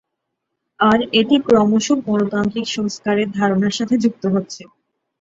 [0.79, 4.61] আর এটি ক্রমশ গণতান্ত্রিক সংস্কারের ধারণার সাথে যুক্ত হচ্ছে।